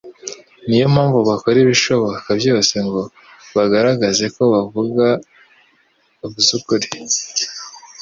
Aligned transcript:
niyo 0.67 0.87
mpamvu 0.93 1.19
bakora 1.29 1.57
ibishoboka 1.61 2.27
byose 2.41 2.75
ngo 2.85 3.01
bagaragaze 3.55 4.25
ko 4.35 4.41
bavuze 4.53 6.49
ukuri 6.57 6.87